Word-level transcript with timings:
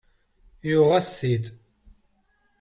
Yuɣ-as-t-id. 0.69 1.45